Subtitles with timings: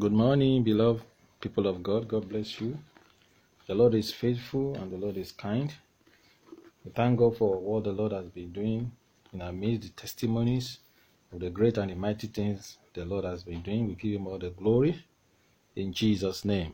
[0.00, 1.02] Good morning, beloved
[1.42, 2.08] people of God.
[2.08, 2.78] God bless you.
[3.66, 5.74] The Lord is faithful and the Lord is kind.
[6.82, 8.92] We thank God for what the Lord has been doing
[9.34, 10.78] in our midst, the testimonies
[11.30, 13.88] of the great and the mighty things the Lord has been doing.
[13.88, 15.04] We give Him all the glory
[15.76, 16.72] in Jesus' name.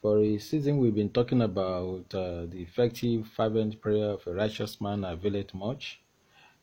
[0.00, 4.80] For a season, we've been talking about uh, the effective, fervent prayer of a righteous
[4.80, 6.00] man availeth much.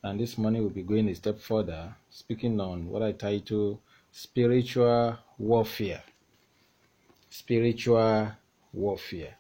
[0.01, 3.81] And this morning, we'll be going a step further, speaking on what I title
[4.15, 6.03] spiritual warfare.
[7.31, 8.31] Spiritual
[8.71, 9.35] warfare.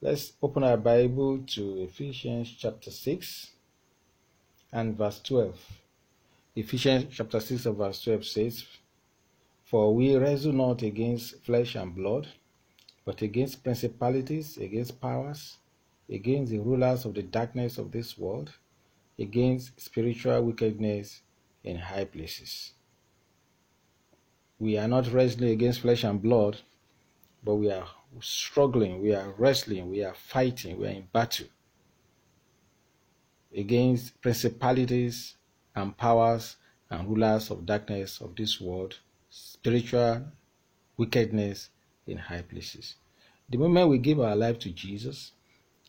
[0.00, 3.50] Let's open our Bible to Ephesians chapter 6
[4.72, 5.60] and verse 12.
[6.56, 8.64] Ephesians chapter 6 and verse 12 says,
[9.66, 12.26] For we wrestle not against flesh and blood,
[13.04, 15.58] but against principalities, against powers,
[16.08, 18.50] against the rulers of the darkness of this world,
[19.18, 21.20] against spiritual wickedness
[21.62, 22.72] in high places.
[24.58, 26.58] We are not wrestling against flesh and blood,
[27.42, 27.86] but we are
[28.20, 31.46] struggling, we are wrestling, we are fighting, we are in battle
[33.56, 35.36] against principalities
[35.74, 36.56] and powers
[36.90, 38.98] and rulers of darkness of this world,
[39.30, 40.24] spiritual
[40.96, 41.70] wickedness
[42.06, 42.96] in high places.
[43.48, 45.32] The moment we give our life to Jesus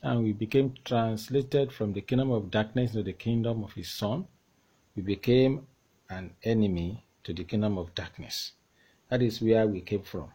[0.01, 4.27] and we became translated from the kingdom of darkness to the kingdom of his son,
[4.95, 5.65] we became
[6.09, 8.53] an enemy to the kingdom of darkness.
[9.09, 10.29] That is where we came from.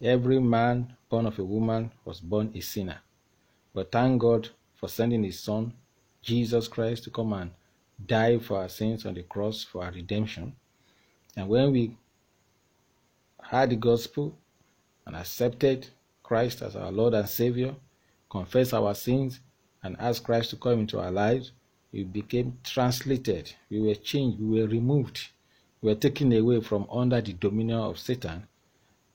[0.00, 2.98] Every man born of a woman was born a sinner.
[3.74, 5.74] But thank God for sending his son,
[6.22, 7.50] Jesus Christ, to come and
[8.04, 10.54] die for our sins on the cross for our redemption.
[11.36, 11.96] And when we
[13.40, 14.36] heard the gospel
[15.06, 15.88] and accepted
[16.22, 17.74] Christ as our Lord and Savior,
[18.30, 19.40] confess our sins,
[19.82, 21.52] and ask Christ to come into our lives,
[21.92, 23.52] we became translated.
[23.68, 24.40] We were changed.
[24.40, 25.28] We were removed.
[25.82, 28.46] We were taken away from under the dominion of Satan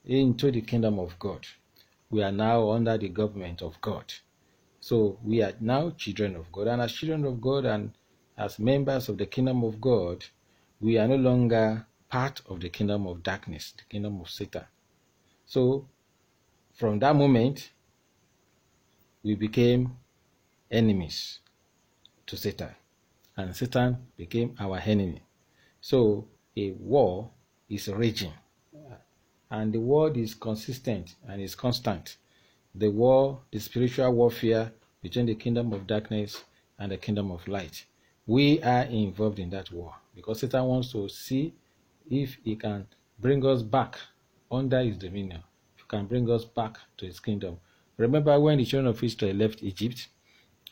[0.04, 1.46] into the kingdom of God.
[2.10, 4.12] We are now under the government of God.
[4.80, 6.68] So we are now children of God.
[6.68, 7.92] And as children of God and
[8.36, 10.24] as members of the kingdom of God,
[10.80, 14.64] we are no longer part of the kingdom of darkness, the kingdom of Satan.
[15.46, 15.86] So
[16.74, 17.70] from that moment,
[19.22, 19.96] we became
[20.70, 21.40] enemies
[22.26, 22.70] to Satan.
[23.36, 25.22] And Satan became our enemy.
[25.80, 26.26] So
[26.58, 27.30] a war
[27.68, 28.32] is raging
[29.50, 32.16] and the word is consistent and is constant.
[32.74, 36.44] The war, the spiritual warfare between the kingdom of darkness
[36.78, 37.84] and the kingdom of light.
[38.26, 41.54] We are involved in that war because Satan wants to see
[42.10, 42.86] if he can
[43.18, 43.96] bring us back
[44.50, 45.42] under his dominion,
[45.76, 47.58] if he can bring us back to his kingdom.
[47.96, 50.08] Remember when the children of Israel left Egypt,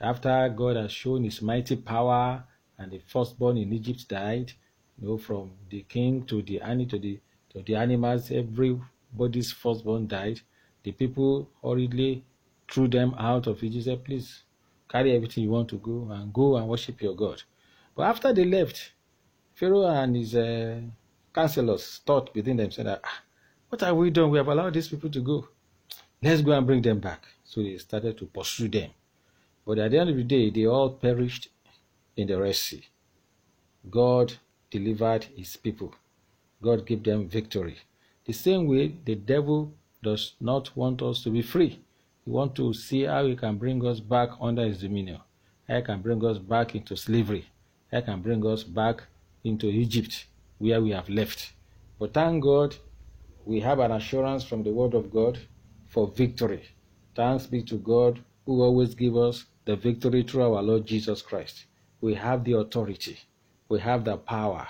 [0.01, 2.45] after God has shown his mighty power
[2.79, 4.53] and the firstborn in Egypt died,
[5.01, 7.21] you know, from the king to the ani to the
[7.57, 10.41] so the animals, everybody's firstborn died.
[10.83, 12.23] The people hurriedly
[12.71, 13.85] threw them out of Egypt.
[13.87, 14.43] Said, Please
[14.91, 17.43] carry everything you want to go and go and worship your God.
[17.95, 18.93] But after they left,
[19.55, 20.83] Pharaoh and his uh,
[21.35, 23.23] counselors thought within themselves that, ah,
[23.71, 24.29] What have we done?
[24.29, 25.49] We have allowed these people to go.
[26.21, 27.25] Let's go and bring them back.
[27.43, 28.91] So they started to pursue them.
[29.65, 31.49] But at the end of the day, they all perished
[32.19, 32.85] in the Red Sea.
[33.89, 34.35] God
[34.71, 35.95] delivered his people.
[36.63, 37.77] God give them victory.
[38.25, 39.73] The same way, the devil
[40.03, 41.81] does not want us to be free.
[42.25, 45.21] He wants to see how he can bring us back under his dominion.
[45.69, 47.47] How he can bring us back into slavery.
[47.93, 49.03] How he can bring us back
[49.45, 50.27] into Egypt,
[50.59, 51.53] where we have left.
[51.99, 52.77] But thank God,
[53.45, 55.39] we have an assurance from the word of God
[55.89, 56.63] for victory.
[57.15, 61.67] Thanks be to God who always gives us the victory through our Lord Jesus Christ.
[62.01, 63.19] We have the authority.
[63.69, 64.69] We have the power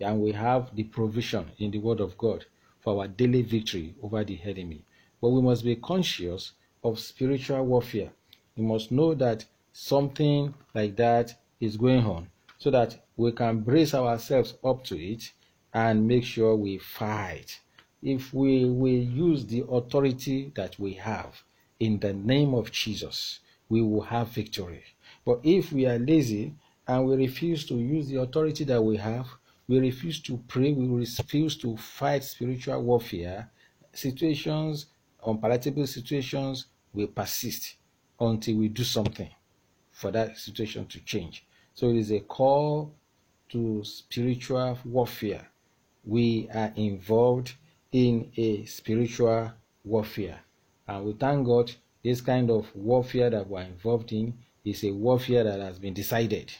[0.00, 2.44] and we have the provision in the Word of God
[2.80, 4.84] for our daily victory over the enemy.
[5.20, 6.52] But we must be conscious
[6.84, 8.12] of spiritual warfare.
[8.56, 13.94] We must know that something like that is going on so that we can brace
[13.94, 15.32] ourselves up to it
[15.74, 17.60] and make sure we fight.
[18.02, 21.42] If we will use the authority that we have
[21.80, 24.84] in the name of Jesus, we will have victory.
[25.24, 26.54] But if we are lazy
[26.88, 29.26] and we refuse to use the authority that we have,
[29.68, 33.50] we refuse to pray, we refuse to fight spiritual warfare,
[33.92, 34.86] situations,
[35.26, 37.76] unpalatable situations will persist
[38.20, 39.30] until we do something
[39.90, 41.44] for that situation to change.
[41.74, 42.94] So it is a call
[43.50, 45.48] to spiritual warfare.
[46.04, 47.54] We are involved
[47.92, 49.52] in a spiritual
[49.84, 50.40] warfare.
[50.86, 51.72] And we thank God
[52.04, 54.34] this kind of warfare that we're involved in
[54.64, 56.52] is a warfare that has been decided.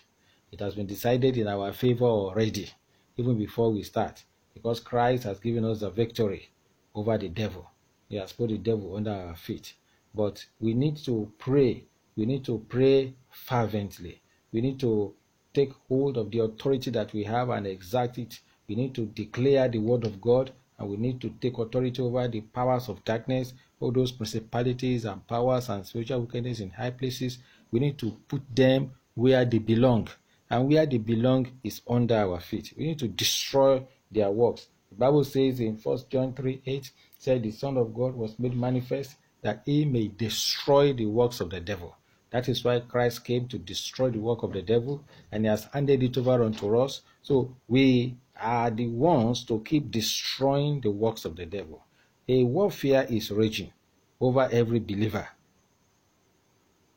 [0.58, 2.70] It has been decided in our favor already
[3.18, 4.24] even before we start.
[4.54, 6.48] because Christ has given us the victory
[6.94, 7.70] over the devil.
[8.08, 9.74] He has put the devil under our feet.
[10.14, 11.84] But we need to pray.
[12.16, 14.22] We need to pray fervently.
[14.50, 15.12] We need to
[15.52, 18.40] take hold of the authority that we have and exact it.
[18.66, 22.28] We need to declare the word of God and we need to take authority over
[22.28, 27.40] the powers of darkness, all those principalities and powers and spiritual wickedness in high places.
[27.70, 30.08] We need to put them where they belong.
[30.48, 32.72] And where they belong is under our feet.
[32.76, 34.68] We need to destroy their works.
[34.90, 38.56] The Bible says in 1 John 3 8, said the Son of God was made
[38.56, 41.96] manifest that he may destroy the works of the devil.
[42.30, 45.64] That is why Christ came to destroy the work of the devil and he has
[45.64, 47.02] handed it over unto us.
[47.22, 51.84] So we are the ones to keep destroying the works of the devil.
[52.28, 53.72] A warfare is raging
[54.20, 55.28] over every believer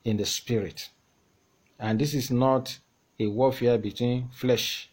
[0.04, 0.90] in the spirit.
[1.80, 2.80] And this is not
[3.19, 4.89] a warfare between flesh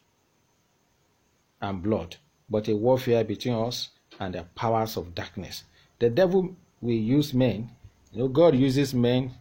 [1.61, 2.17] and blood,
[2.51, 5.65] but a warfare between us and the powers of darkness.
[5.99, 7.71] The devil will use men.
[8.13, 9.33] You know, God uses men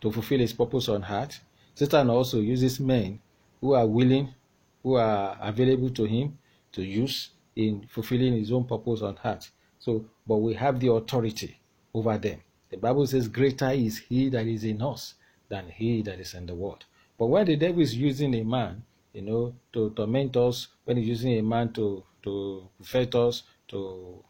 [0.00, 1.40] to fulfill his purpose on earth.
[1.74, 3.20] Satan also uses men
[3.60, 4.34] who are willing,
[4.82, 6.38] who are available to him
[6.72, 9.50] to use in fulfilling his own purpose on earth.
[9.78, 11.58] So, but we have the authority
[11.94, 12.40] over them.
[12.70, 15.14] The Bible says, Greater is he that is in us
[15.48, 16.84] than he that is in the world.
[17.18, 21.08] But when the devil is using a man, you know, to torment us, when he's
[21.08, 24.22] using a man to to fight us, to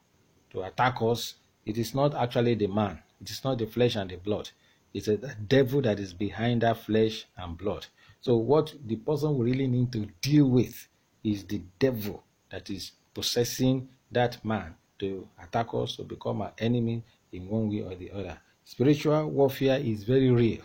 [0.51, 1.35] to attack us,
[1.67, 3.03] it is not actually the man.
[3.21, 4.51] It is not the flesh and the blood.
[4.95, 7.87] It's a devil that is behind that flesh and blood.
[8.21, 10.89] So what the person really need to deal with
[11.23, 17.05] is the devil that is possessing that man to attack us to become our enemy
[17.33, 18.39] in one way or the other.
[18.65, 20.63] Spiritual warfare is very real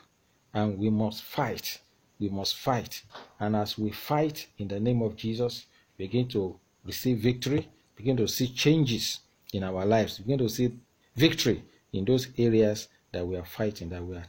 [0.54, 1.80] and we must fight.
[2.19, 3.04] We must fight.
[3.39, 5.65] And as we fight in the name of Jesus,
[5.98, 9.19] begin to receive victory, begin to see changes
[9.54, 10.74] in our lives, begin to see
[11.15, 14.25] victory in those areas that we are fighting, that we are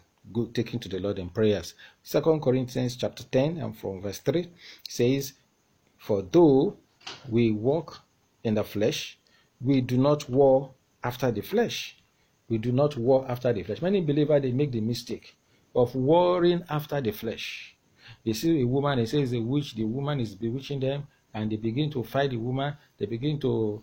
[0.53, 1.75] taking to the Lord in prayers.
[2.03, 4.49] Second Corinthians chapter 10 and from verse 3
[4.87, 5.33] says,
[5.99, 6.77] For though
[7.29, 8.01] we walk
[8.43, 9.19] in the flesh,
[9.61, 10.71] we do not war
[11.03, 11.97] after the flesh.
[12.49, 13.81] We do not war after the flesh.
[13.81, 15.37] Many believers they make the mistake
[15.75, 17.74] of warring after the flesh.
[18.25, 21.51] They see a woman, they say it's a witch, the woman is bewitching them, and
[21.51, 23.83] they begin to fight the woman, they begin to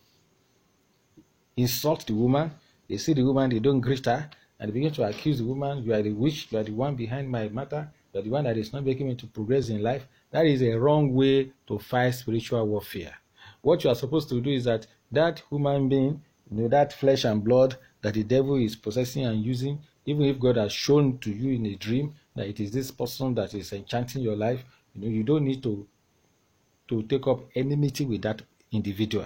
[1.56, 2.52] insult the woman.
[2.90, 4.30] They see the woman, they don't greet her,
[4.60, 6.96] and they begin to accuse the woman, you are the witch, you are the one
[6.96, 9.82] behind my matter, you are the one that is not making me to progress in
[9.82, 10.08] life.
[10.32, 13.14] That is a wrong way to fight spiritual warfare.
[13.62, 17.26] What you are supposed to do is that that human being, you know, that flesh
[17.26, 21.32] and blood that the devil is possessing and using, even if God has shown to
[21.32, 24.64] you in a dream that it is this person that is enchanting your life,
[24.94, 25.88] you know, you don't need to
[26.88, 29.26] to take up enmity with that individual.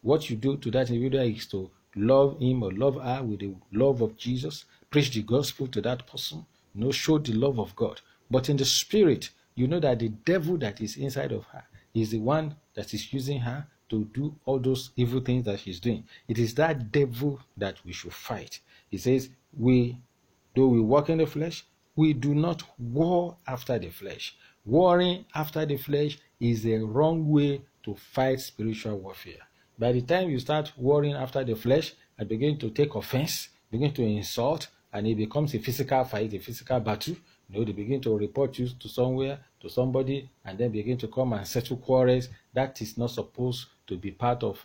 [0.00, 3.54] What you do to that individual is to love him or love her with the
[3.72, 7.76] love of Jesus, preach the gospel to that person, you know, show the love of
[7.76, 8.00] God.
[8.30, 11.64] But in the spirit, you know that the devil that is inside of her
[11.94, 15.78] is the one that is using her to do all those evil things that she's
[15.78, 16.04] doing.
[16.26, 18.60] It is that devil that we should fight.
[18.90, 19.98] He says, We,
[20.54, 21.64] though we walk in the flesh,
[21.96, 24.36] we do not war after the flesh.
[24.64, 29.40] Warring after the flesh is a wrong way to fight spiritual warfare.
[29.78, 33.92] By the time you start warring after the flesh and begin to take offense, begin
[33.94, 37.16] to insult, and it becomes a physical fight, a physical battle,
[37.48, 41.08] you know, they begin to report you to somewhere, to somebody, and then begin to
[41.08, 42.28] come and settle quarrels.
[42.52, 44.64] That is not supposed to be part of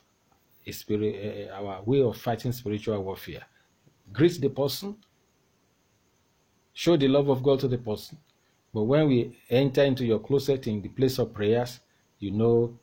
[0.71, 3.43] spirit, uh, our way of fighting spiritual warfare.
[4.11, 4.97] Greet the person,
[6.77, 8.19] show the love of God to the person.
[8.71, 11.79] But when we enter into your closet in the place of prayers,
[12.19, 12.77] you know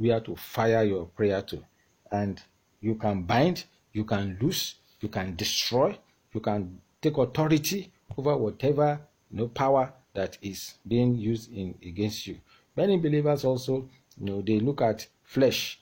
[0.00, 1.62] we are to fire your prayer to.
[2.10, 2.42] And
[2.80, 3.62] you can bind,
[3.92, 5.96] you can loose, you can destroy,
[6.32, 9.00] you can take authority over whatever
[9.30, 12.38] no power that is being used in against you.
[12.76, 13.88] Many believers also,
[14.18, 15.78] you know, they look at flesh.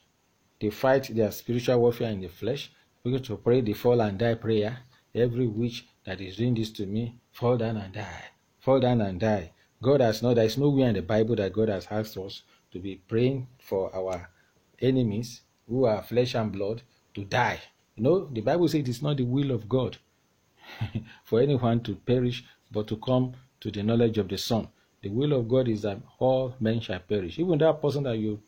[0.61, 2.71] They fight their spiritual warfare in the flesh.
[3.03, 4.81] We go to pray the fall and die prayer.
[5.15, 8.25] Every witch that is doing this to me, fall down and die.
[8.61, 9.51] Fall down and die.
[9.83, 12.79] God has not, there is nowhere in the Bible that God has asked us to
[12.79, 14.31] be praying for our
[14.81, 17.61] enemies who are flesh and blood to die.
[17.97, 19.99] You know, the Bible says it is not the will of God
[21.25, 24.69] for anyone to perish, but to come to the knowledge of the Son.
[25.03, 27.39] The will of God is that all men shall perish.
[27.39, 28.39] Even that person that you're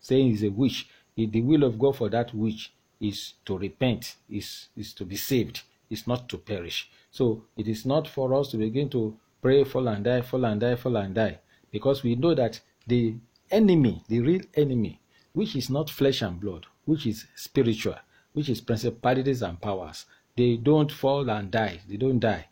[0.00, 4.68] saying is a witch, the will of God for that witch is to repent, is,
[4.76, 6.90] is to be saved, is not to perish.
[7.10, 10.60] So it is not for us to begin to pray, fall and die, fall and
[10.60, 11.38] die, fall and die,
[11.70, 13.14] because we know that the
[13.50, 15.00] enemy, the real enemy,
[15.32, 17.96] which is not flesh and blood, which is spiritual,
[18.32, 20.06] which is principalities and powers.
[20.36, 21.80] They don't fall and die.
[21.88, 22.46] They don't die.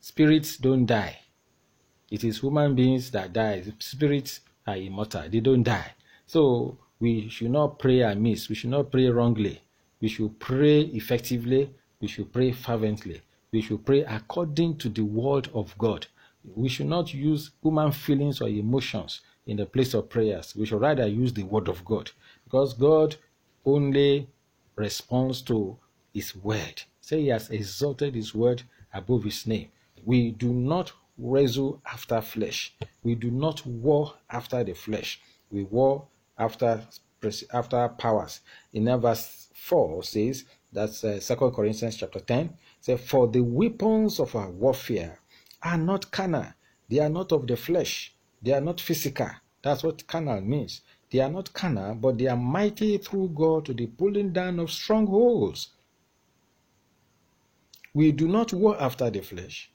[0.00, 1.18] Spirits don't die.
[2.10, 3.62] It is human beings that die.
[3.78, 5.28] Spirits are immortal.
[5.28, 5.92] They don't die.
[6.26, 8.48] So we should not pray amiss.
[8.48, 9.60] We should not pray wrongly.
[10.00, 11.74] We should pray effectively.
[12.00, 13.20] We should pray fervently.
[13.52, 16.06] We should pray according to the word of God.
[16.54, 20.54] We should not use human feelings or emotions in the place of prayers.
[20.54, 22.10] We should rather use the word of God
[22.44, 23.16] because God
[23.64, 24.28] only
[24.76, 25.76] responds to
[26.12, 26.82] his word.
[27.00, 28.62] Say he has exalted his word
[28.92, 29.68] above his name.
[30.04, 32.74] We do not wrestle after flesh.
[33.02, 35.20] We do not war after the flesh.
[35.50, 36.06] We war
[36.38, 36.82] after
[37.52, 38.40] after powers.
[38.72, 44.34] In verse 4 says, that's uh, 2 Corinthians chapter 10, say, For the weapons of
[44.34, 45.20] our warfare
[45.62, 46.52] are not carnal.
[46.88, 48.14] They are not of the flesh.
[48.42, 49.30] They are not physical.
[49.62, 50.82] That's what carnal means.
[51.10, 54.70] They are not carnal, but they are mighty through God to the pulling down of
[54.70, 55.70] strongholds.
[57.94, 59.70] We do not war after the flesh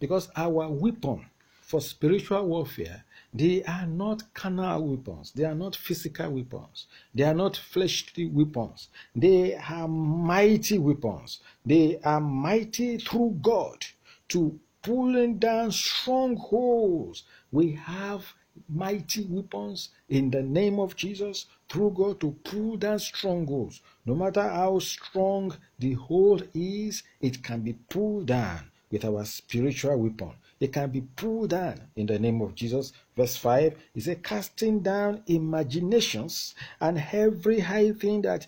[0.00, 1.26] because our weapon
[1.68, 5.32] for spiritual warfare they are not carnal weapons.
[5.32, 6.86] They are not physical weapons.
[7.14, 8.88] They are not fleshly weapons.
[9.14, 11.40] They are mighty weapons.
[11.64, 13.84] They are mighty through God
[14.28, 17.24] to pulling down strongholds.
[17.52, 18.32] We have
[18.66, 23.82] mighty weapons in the name of Jesus through God to pull down strongholds.
[24.06, 29.98] No matter how strong the hold is, it can be pulled down with our spiritual
[29.98, 30.32] weapon.
[30.60, 32.92] It can be pulled down in the name of Jesus.
[33.16, 38.46] Verse 5 is a casting down imaginations and every high thing that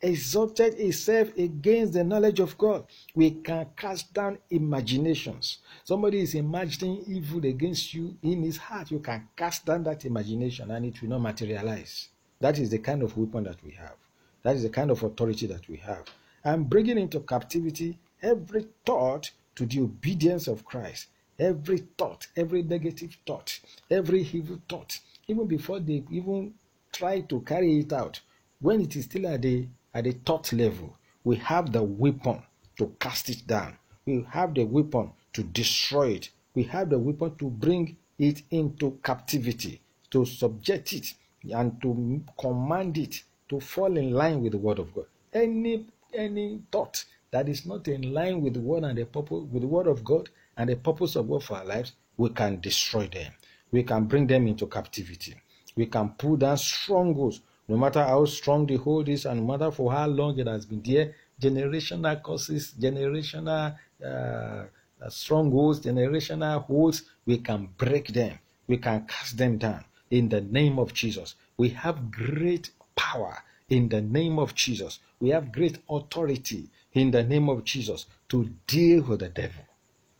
[0.00, 2.86] exalted itself against the knowledge of God.
[3.14, 5.58] We can cast down imaginations.
[5.84, 8.90] Somebody is imagining evil against you in his heart.
[8.90, 12.08] You can cast down that imagination and it will not materialize.
[12.40, 13.96] That is the kind of weapon that we have.
[14.42, 16.04] That is the kind of authority that we have.
[16.44, 21.08] And bringing into captivity every thought to the obedience of Christ.
[21.38, 26.54] Every thought, every negative thought, every evil thought, even before they even
[26.92, 28.20] try to carry it out,
[28.60, 32.42] when it is still at the at the thought level, we have the weapon
[32.76, 33.76] to cast it down.
[34.04, 36.30] We have the weapon to destroy it.
[36.54, 39.80] We have the weapon to bring it into captivity,
[40.10, 41.14] to subject it,
[41.52, 45.06] and to command it to fall in line with the word of God.
[45.32, 49.62] Any any thought that is not in line with the word and the purpose with
[49.62, 50.28] the word of God
[50.58, 53.32] and the purpose of God for our lives, we can destroy them.
[53.70, 55.34] We can bring them into captivity.
[55.76, 59.70] We can pull down strongholds, no matter how strong the hold is and no matter
[59.70, 61.14] for how long it has been there.
[61.40, 64.64] Generational causes, generational uh,
[65.08, 68.38] strongholds, generational holds, we can break them.
[68.66, 71.36] We can cast them down in the name of Jesus.
[71.56, 74.98] We have great power in the name of Jesus.
[75.20, 79.64] We have great authority in the name of Jesus to deal with the devil,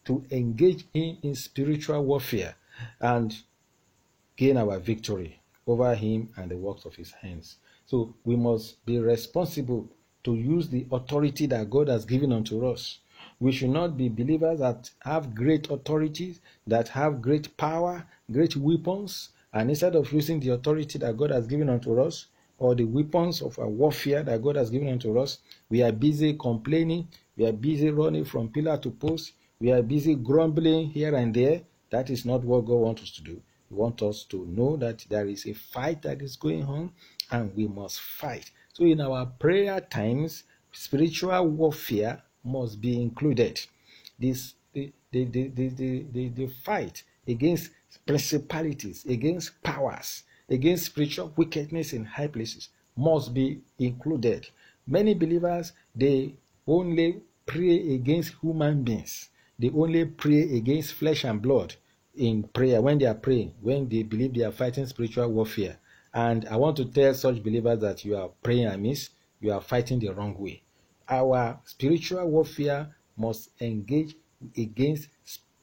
[0.08, 2.54] to engage him in spiritual warfare
[2.98, 3.36] and
[4.36, 7.56] gain our victory over him and the works of his hands.
[7.84, 9.86] So we must be responsible
[10.24, 13.00] to use the authority that God has given unto us.
[13.38, 19.28] We should not be believers that have great authorities, that have great power, great weapons,
[19.52, 23.42] and instead of using the authority that God has given unto us, or the weapons
[23.42, 25.38] of our warfare that God has given unto us,
[25.68, 30.14] we are busy complaining, we are busy running from pillar to post, we are busy
[30.14, 31.62] grumbling here and there.
[31.90, 33.42] That is not what God wants us to do.
[33.68, 36.92] He wants us to know that there is a fight that is going on
[37.32, 38.52] and we must fight.
[38.72, 43.60] So, in our prayer times, spiritual warfare must be included.
[44.18, 47.70] This the, the, the, the, the, the fight against
[48.06, 54.48] principalities, against powers, against spiritual wickedness in high places must be included.
[54.86, 56.34] Many believers they
[56.66, 59.30] only pray against human beings.
[59.58, 61.74] They only pray against flesh and blood
[62.16, 65.78] in prayer when they are praying, when they believe they are fighting spiritual warfare.
[66.14, 69.10] And I want to tell such believers that you are praying amiss,
[69.40, 70.62] you are fighting the wrong way.
[71.08, 74.14] Our spiritual warfare must engage
[74.56, 75.08] against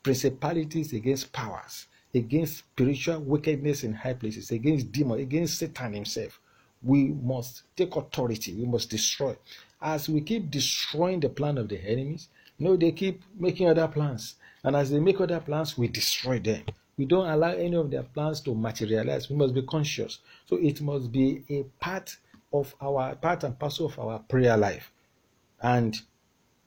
[0.03, 6.39] principalities, against powers against spiritual wickedness in high places, against demons, against Satan himself.
[6.81, 8.53] We must take authority.
[8.53, 9.35] We must destroy.
[9.81, 14.35] As we keep destroying the plan of the enemies, know, they keep making other plans.
[14.63, 16.63] And as they make other plans, we destroy them.
[16.97, 19.29] We don't allow any of their plans to materialize.
[19.29, 20.19] We must be conscious.
[20.45, 22.15] So it must be a part
[22.53, 24.91] of our part and parcel of our prayer life.
[25.61, 25.95] And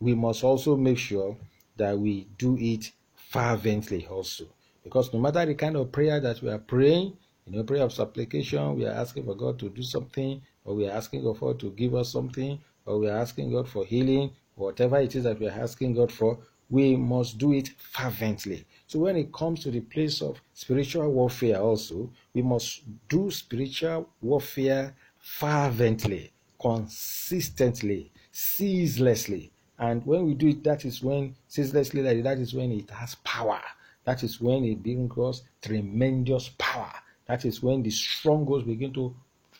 [0.00, 1.36] we must also make sure
[1.76, 4.44] that we do it fervently also.
[4.84, 7.16] Because no matter the kind of prayer that we are praying,
[7.46, 10.86] you know, prayer of supplication, we are asking for God to do something, or we
[10.86, 14.30] are asking God for to give us something, or we are asking God for healing,
[14.58, 16.38] whatever it is that we are asking God for,
[16.70, 18.66] we must do it fervently.
[18.86, 24.08] So when it comes to the place of spiritual warfare, also, we must do spiritual
[24.20, 29.50] warfare fervently, consistently, ceaselessly.
[29.78, 33.60] And when we do it, that is when ceaselessly, that is when it has power.
[34.04, 36.92] That is when it brings tremendous power.
[37.26, 39.14] That is when the strongholds begin to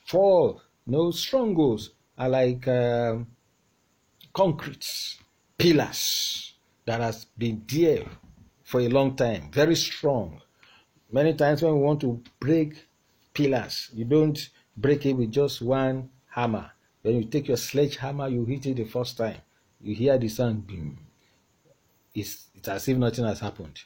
[0.06, 0.62] fall.
[0.86, 3.26] No strongholds are like um,
[4.32, 5.16] concrete
[5.56, 6.54] pillars
[6.84, 8.04] that has been there
[8.62, 10.40] for a long time, very strong.
[11.10, 12.86] Many times when we want to break
[13.32, 16.70] pillars, you don't break it with just one hammer.
[17.02, 19.38] When you take your sledgehammer, you hit it the first time.
[19.80, 20.98] You hear the sound, boom.
[22.14, 23.80] It's, it's as if nothing has happened.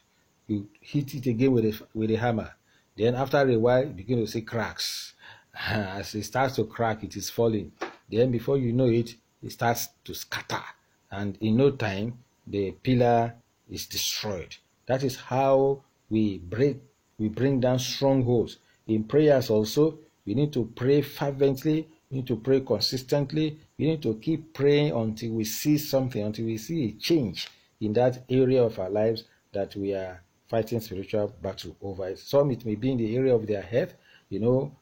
[0.47, 2.53] You hit it again with a, with a hammer.
[2.97, 5.15] Then after a while, you begin to see cracks.
[5.55, 7.73] As it starts to crack, it is falling.
[8.11, 10.63] Then before you know it, it starts to scatter.
[11.11, 13.35] And in no time, the pillar
[13.71, 14.57] is destroyed.
[14.87, 16.79] That is how we break,
[17.19, 18.59] we bring down strongholds.
[18.87, 21.89] In prayers also, we need to pray fervently.
[22.11, 23.59] We need to pray consistently.
[23.79, 27.49] We need to keep praying until we see something, until we see a change
[27.81, 32.15] in that area of our lives that we are fighting spiritual battle over.
[32.17, 33.95] Some it may be in the area of their health.
[34.29, 34.77] You know,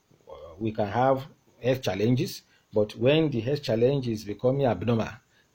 [0.59, 1.27] we can have
[1.63, 5.09] health challenges, but when the health challenge is becoming abnormal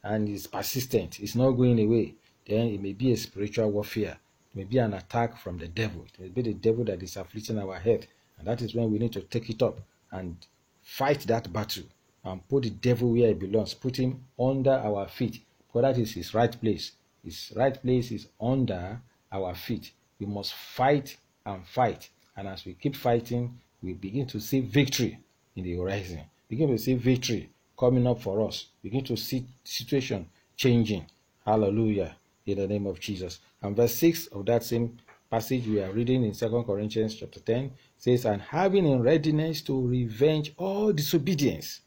[0.03, 2.15] and is persistent, it's not going away,
[2.47, 4.17] then it may be a spiritual warfare
[4.51, 6.05] It may be an attack from the devil.
[6.13, 8.07] It may be the devil that is afflicting our head.
[8.37, 9.79] And that is when we need to take it up
[10.11, 10.35] and
[10.81, 11.83] fight that battle
[12.23, 15.41] and put the devil where he belongs, put him under our feet.
[15.71, 16.91] For that is his right place.
[17.23, 19.91] His right place is under our feet.
[20.19, 22.09] We must fight and fight.
[22.35, 25.19] And as we keep fighting, we begin to see victory
[25.55, 26.21] in the horizon.
[26.47, 28.67] Begin to see victory coming up for us.
[28.83, 31.05] Begin to see situation changing.
[31.45, 32.15] Hallelujah.
[32.45, 33.39] In the name of Jesus.
[33.61, 34.97] And verse 6 of that same
[35.29, 39.87] passage we are reading in Second Corinthians chapter 10 says, And having in readiness to
[39.87, 41.81] revenge all disobedience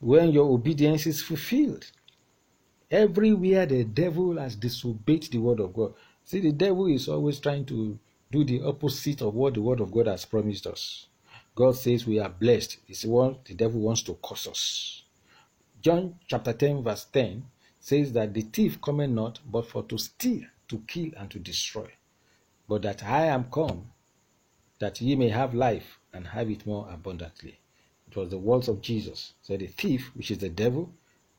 [0.00, 1.90] when your obedience is fulfilled.
[2.90, 5.94] Everywhere the devil has disobeyed the word of God.
[6.24, 7.98] See, the devil is always trying to
[8.30, 11.06] do the opposite of what the word of God has promised us.
[11.54, 12.78] God says we are blessed.
[12.88, 15.02] It's what the devil wants to curse us.
[15.82, 17.44] John chapter 10, verse 10
[17.78, 21.90] says that the thief cometh not but for to steal, to kill and to destroy.
[22.68, 23.90] But that I am come,
[24.78, 27.58] that ye may have life and have it more abundantly.
[28.08, 29.32] It was the words of Jesus.
[29.42, 30.92] So the thief, which is the devil,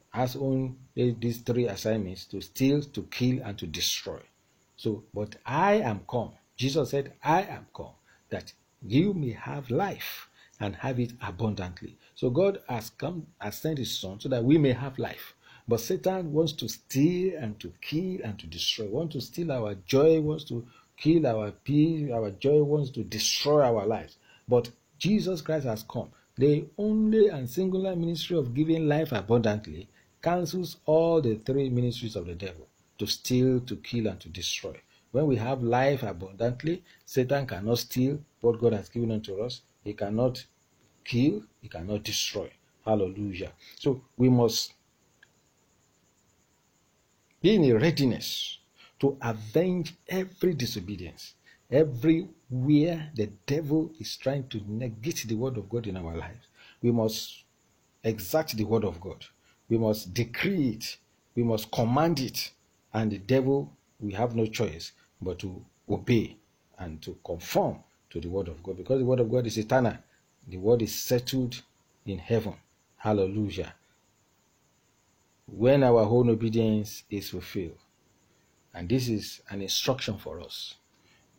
[0.09, 4.19] has only these three assignments to steal, to kill, and to destroy.
[4.75, 6.33] So, but I am come.
[6.55, 7.93] Jesus said, I am come,
[8.29, 8.53] that
[8.85, 11.97] you may have life and have it abundantly.
[12.15, 15.33] So God has come, has sent his son so that we may have life.
[15.67, 18.87] But Satan wants to steal and to kill and to destroy.
[18.87, 20.65] Wants to steal our joy, wants to
[20.97, 24.17] kill our peace, our joy, wants to destroy our lives.
[24.47, 26.09] But Jesus Christ has come.
[26.35, 29.87] The only and singular ministry of giving life abundantly
[30.21, 32.67] cancels all the three ministries of the devil
[32.97, 34.75] to steal, to kill, and to destroy.
[35.11, 39.61] When we have life abundantly, Satan cannot steal what God has given unto us.
[39.83, 40.45] He cannot
[41.05, 42.51] kill, he cannot destroy.
[42.85, 43.53] Hallelujah.
[43.79, 44.73] So we must
[47.41, 48.59] be in a readiness
[48.99, 51.35] to avenge every disobedience.
[51.71, 56.45] Everywhere the devil is trying to negate the word of God in our lives,
[56.81, 57.43] we must
[58.03, 59.25] exact the word of God.
[59.69, 60.97] We must decree it.
[61.35, 62.51] We must command it.
[62.93, 66.37] And the devil, we have no choice but to obey
[66.77, 67.79] and to conform
[68.13, 69.97] to the word of God because the word of God is eternal.
[70.47, 71.61] The word is settled
[72.05, 72.55] in heaven.
[72.95, 73.73] Hallelujah
[75.47, 77.77] when our own obedience is fulfilled.
[78.73, 80.75] And this is an instruction for us.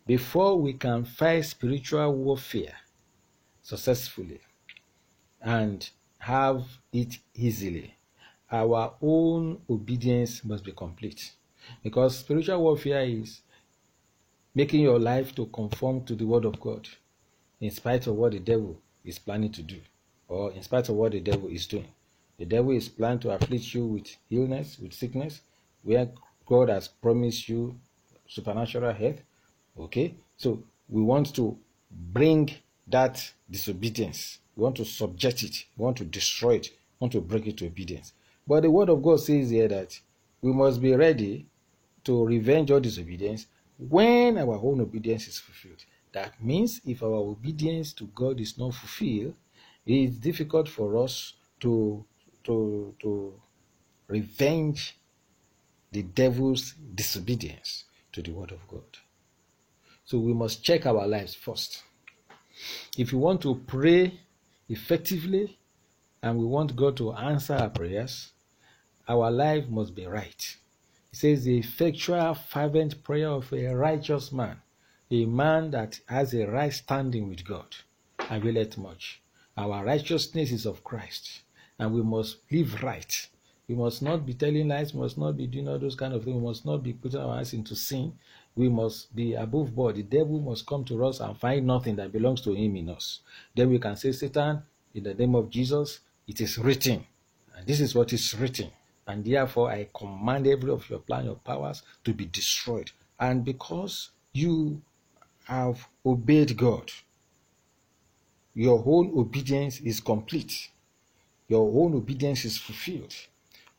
[0.07, 2.75] Before we can fight spiritual warfare
[3.63, 4.41] successfully
[5.41, 7.97] and have it easily,
[8.53, 11.33] our own obedience must be complete.
[11.83, 13.41] Because spiritual warfare is
[14.55, 16.89] making your life to conform to the word of God
[17.61, 19.81] in spite of what the devil is planning to do
[20.29, 21.89] or in spite of what the devil is doing.
[22.39, 25.41] The devil is planning to afflict you with illness, with sickness,
[25.83, 26.09] where
[26.47, 27.79] God has promised you
[28.27, 29.21] supernatural health.
[29.79, 30.15] Okay?
[30.37, 31.57] So we want to
[31.91, 32.51] bring
[32.89, 34.39] that disobedience.
[34.57, 35.65] We want to subject it.
[35.77, 36.71] We want to destroy it.
[36.71, 38.13] We want to break it to obedience.
[38.47, 39.99] But the word of God says here that
[40.43, 41.47] we must be ready
[42.05, 43.47] to revenge all disobedience
[43.79, 45.85] when our own obedience is fulfilled.
[46.13, 49.35] That means if our obedience to God is not fulfilled,
[49.87, 52.05] It is difficult for us to
[52.45, 53.35] to to
[54.09, 54.97] revenge
[55.93, 58.99] the devil's disobedience to the word of God.
[60.05, 61.83] So we must check our lives first.
[62.97, 64.21] If you want to pray
[64.69, 65.59] effectively
[66.23, 68.33] and we want God to answer our prayers,
[69.09, 70.57] our life must be right.
[71.15, 74.57] It says, The effectual, fervent prayer of a righteous man,
[75.13, 77.77] a man that has a right standing with God,
[78.29, 79.23] availeth much.
[79.57, 81.43] Our righteousness is of Christ,
[81.79, 83.29] and we must live right.
[83.69, 86.25] We must not be telling lies, we must not be doing all those kind of
[86.25, 88.19] things, we must not be putting our eyes into sin.
[88.57, 89.95] We must be above board.
[89.95, 93.21] The devil must come to us and find nothing that belongs to him in us.
[93.55, 97.07] Then we can say, Satan, in the name of Jesus, it is written.
[97.57, 98.73] And this is what is written.
[99.07, 102.91] And therefore, I command every of your plan, your powers to be destroyed.
[103.21, 104.81] And because you
[105.45, 106.91] have obeyed God,
[108.55, 110.71] your whole obedience is complete.
[111.49, 113.15] Your own obedience is fulfilled.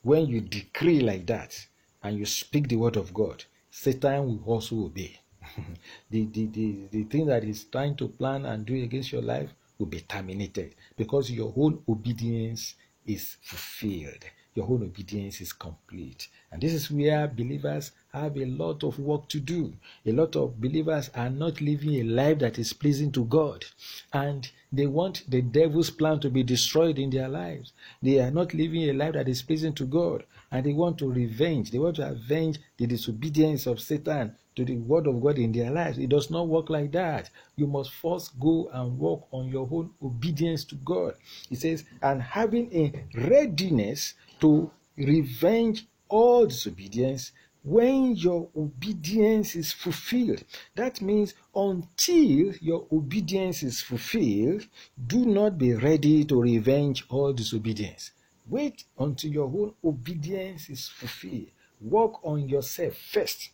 [0.04, 1.66] When you decree like that
[2.04, 5.20] and you speak the word of God, Satan will also obey.
[6.10, 9.50] the, the, the, the thing that is trying to plan and do against your life
[9.78, 14.24] will be terminated because your whole obedience is fulfilled.
[14.56, 16.30] Your whole obedience is complete.
[16.50, 19.74] And this is where believers have a lot of work to do.
[20.06, 23.66] A lot of believers are not living a life that is pleasing to God.
[24.14, 27.74] And they want the devil's plan to be destroyed in their lives.
[28.02, 30.24] They are not living a life that is pleasing to God.
[30.52, 31.72] And they want to revenge.
[31.72, 35.70] They want to avenge the disobedience of Satan to the word of God in their
[35.70, 35.98] lives.
[35.98, 37.30] It does not work like that.
[37.58, 41.16] You must first go and work on your own obedience to God.
[41.50, 42.94] He says, and having a
[43.28, 47.32] readiness to revenge all disobedience
[47.64, 50.44] when your obedience is fulfilled.
[50.76, 54.68] That means until your obedience is fulfilled,
[55.08, 58.12] do not be ready to revenge all disobedience.
[58.48, 61.48] Wait until your own obedience is fulfilled.
[61.82, 63.50] Work on yourself first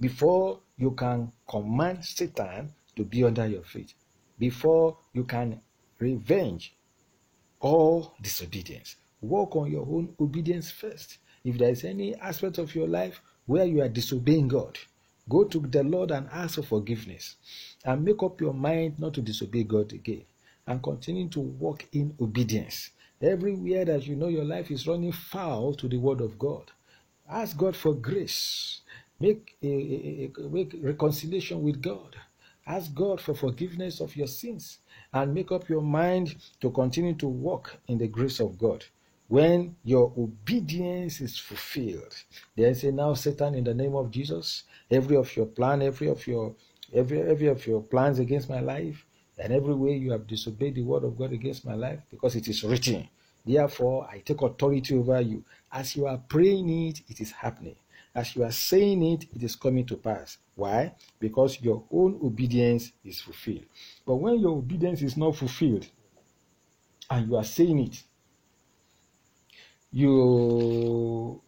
[0.00, 3.92] before you can command Satan to be under your feet,
[4.38, 5.60] before you can
[5.98, 6.74] revenge
[7.60, 8.96] all disobedience.
[9.22, 11.18] Work on your own obedience first.
[11.44, 14.78] If there is any aspect of your life where you are disobeying God,
[15.28, 17.36] go to the Lord and ask for forgiveness
[17.84, 20.24] and make up your mind not to disobey God again
[20.66, 22.90] and continue to walk in obedience.
[23.20, 26.70] Everywhere that you know your life is running foul to the word of God,
[27.28, 28.80] ask God for grace.
[29.18, 32.16] Make, a, a, a, make reconciliation with God.
[32.66, 34.78] Ask God for forgiveness of your sins
[35.12, 38.84] and make up your mind to continue to walk in the grace of God
[39.30, 42.12] when your obedience is fulfilled.
[42.56, 46.26] Then say now satan in the name of jesus every of your plan every of
[46.26, 46.52] your
[46.92, 49.06] every every of your plans against my life
[49.38, 52.48] and every way you have disobeyed the word of god against my life because it
[52.48, 53.08] is written.
[53.46, 55.44] Therefore i take authority over you.
[55.70, 57.76] As you are praying it it is happening.
[58.12, 60.38] As you are saying it it is coming to pass.
[60.56, 60.92] Why?
[61.20, 63.66] Because your own obedience is fulfilled.
[64.04, 65.86] But when your obedience is not fulfilled
[67.08, 68.02] and you are saying it
[69.92, 71.40] you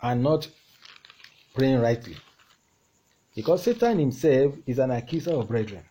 [0.00, 0.48] are not
[1.54, 2.16] praying rightly.
[3.34, 5.84] Because Satan himself is an accuser of brethren.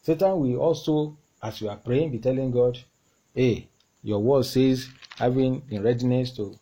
[0.00, 2.78] Satan will also, as you are praying, be telling God,
[3.34, 3.68] hey,
[4.02, 6.58] your word says, having in readiness to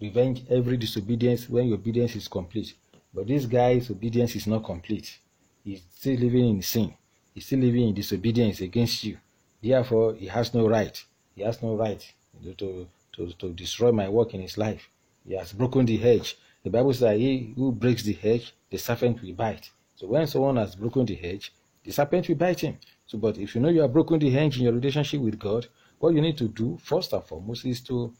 [0.00, 2.74] revenge every disobedience when your obedience is complete.
[3.12, 5.18] But this guy's obedience is not complete.
[5.62, 6.94] He's still living in sin.
[7.34, 9.18] He's still living in disobedience against you.
[9.62, 11.04] Therefore, he has no right.
[11.34, 12.12] He has no right
[12.58, 14.88] to, to, to destroy my work in his life.
[15.26, 16.36] He has broken the hedge.
[16.64, 19.70] The Bible says he who breaks the hedge, the serpent will bite.
[19.96, 21.52] So when someone has broken the hedge,
[21.84, 22.78] the serpent will bite him.
[23.06, 25.66] So, but if you know you have broken the hedge in your relationship with God,
[25.98, 28.12] what you need to do first and foremost is to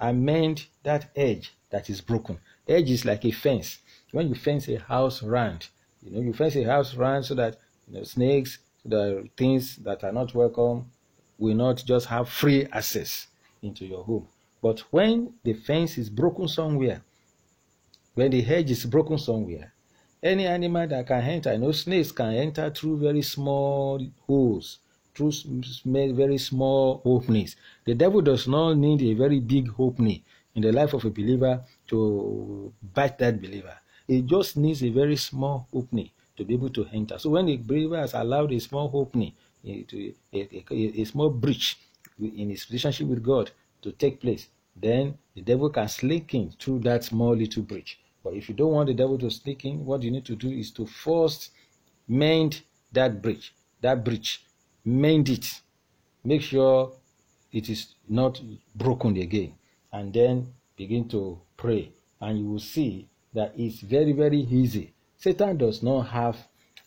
[0.00, 2.38] amend that edge that is broken.
[2.68, 3.78] Edge is like a fence.
[4.12, 5.68] When you fence a house round,
[6.02, 7.56] you know, you fence a house round so that
[7.88, 10.90] you know snakes, the things that are not welcome,
[11.38, 13.28] will not just have free access
[13.64, 14.28] into your home.
[14.62, 17.02] But when the fence is broken somewhere,
[18.14, 19.72] when the hedge is broken somewhere,
[20.22, 24.78] any animal that can enter, you know, snakes can enter through very small holes,
[25.14, 25.32] through
[25.84, 27.56] very small openings.
[27.84, 30.22] The devil does not need a very big opening
[30.54, 33.76] in the life of a believer to bite that believer.
[34.08, 37.18] It just needs a very small opening to be able to enter.
[37.18, 39.32] So when the believer has allowed a small opening,
[39.66, 39.84] a,
[40.32, 41.78] a, a, a small breach
[42.20, 43.50] in his relationship with God
[43.82, 47.98] to take place, then the devil can slink in through that small little breach.
[48.22, 50.50] But if you don't want the devil to sneak in, what you need to do
[50.50, 51.50] is to first
[52.08, 54.44] mend that breach, that breach,
[54.84, 55.60] mend it.
[56.24, 56.92] make sure
[57.52, 58.40] it is not
[58.74, 59.54] broken again,
[59.92, 64.92] and then begin to pray, and you will see that it's very, very easy.
[65.16, 66.36] Satan does not have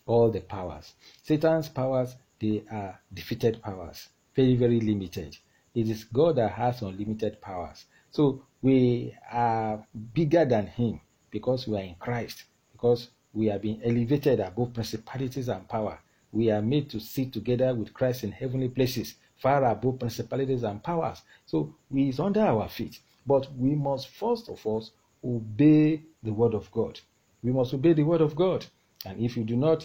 [0.06, 0.94] all the powers.
[1.22, 4.08] Satan's powers, they are defeated powers,
[4.38, 5.36] very, very limited.
[5.74, 7.86] It is God that has unlimited powers.
[8.12, 13.80] So we are bigger than him because we are in Christ, because we have been
[13.84, 15.98] elevated above principalities and power.
[16.30, 20.80] We are made to sit together with Christ in heavenly places, far above principalities and
[20.84, 21.20] powers.
[21.44, 23.00] So we is under our feet.
[23.26, 24.84] But we must first of all
[25.24, 27.00] obey the word of God.
[27.42, 28.66] We must obey the word of God.
[29.04, 29.84] And if you do not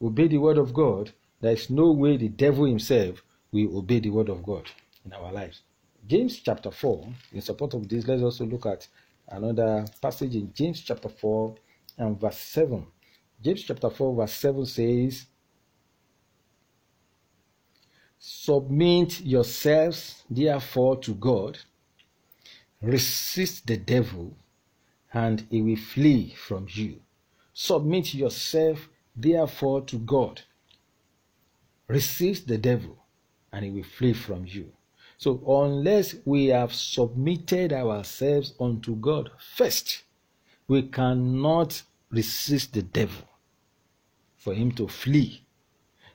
[0.00, 4.10] obey the word of God, there is no way the devil himself will obey the
[4.10, 4.68] word of God
[5.04, 5.62] in our lives.
[6.06, 8.88] James chapter 4, in support of this, let's also look at
[9.28, 11.54] another passage in James chapter 4
[11.98, 12.84] and verse 7.
[13.40, 15.26] James chapter 4, verse 7 says,
[18.18, 21.58] Submit yourselves therefore to God,
[22.80, 24.36] resist the devil,
[25.12, 27.00] and he will flee from you.
[27.52, 30.42] Submit yourself therefore to God,
[31.88, 33.01] resist the devil,
[33.52, 34.72] and he will flee from you.
[35.18, 40.02] So, unless we have submitted ourselves unto God first,
[40.66, 43.28] we cannot resist the devil
[44.36, 45.42] for him to flee.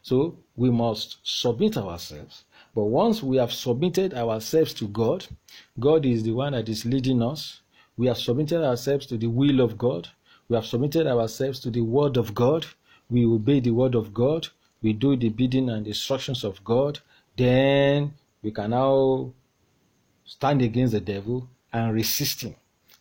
[0.01, 2.43] So, we must submit ourselves.
[2.75, 5.25] But once we have submitted ourselves to God,
[5.79, 7.61] God is the one that is leading us.
[7.95, 10.09] We have submitted ourselves to the will of God.
[10.49, 12.65] We have submitted ourselves to the word of God.
[13.09, 14.47] We obey the word of God.
[14.81, 16.99] We do the bidding and instructions of God.
[17.37, 19.31] Then we can now
[20.25, 22.55] stand against the devil and resist him.